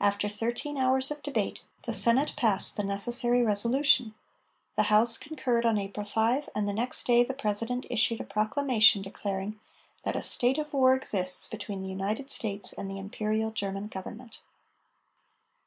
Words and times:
After 0.00 0.26
thirteen 0.30 0.78
hours 0.78 1.10
of 1.10 1.22
debate, 1.22 1.60
the 1.82 1.92
Senate 1.92 2.32
passed 2.34 2.78
the 2.78 2.82
necessary 2.82 3.42
resolution; 3.42 4.14
the 4.74 4.84
House 4.84 5.18
concurred 5.18 5.66
on 5.66 5.76
April 5.76 6.06
5, 6.06 6.48
and 6.54 6.66
the 6.66 6.72
next 6.72 7.04
day 7.06 7.22
the 7.22 7.34
President 7.34 7.84
issued 7.90 8.22
a 8.22 8.24
proclamation 8.24 9.02
declaring 9.02 9.60
that 10.02 10.16
"a 10.16 10.22
state 10.22 10.56
of 10.56 10.72
war 10.72 10.94
exists 10.94 11.46
between 11.46 11.82
the 11.82 11.90
United 11.90 12.30
States 12.30 12.72
and 12.72 12.90
the 12.90 12.98
Imperial 12.98 13.50
German 13.50 13.88
Government." 13.88 14.40